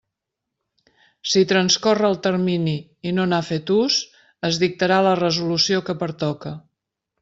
Si 1.33 1.43
transcorre 1.51 2.09
el 2.09 2.17
termini 2.29 2.75
i 3.11 3.13
no 3.19 3.29
n'ha 3.29 3.41
fet 3.53 3.75
ús, 3.79 4.01
es 4.53 4.61
dictarà 4.67 5.01
la 5.11 5.17
resolució 5.25 5.89
que 5.91 6.03
pertoque. 6.05 6.61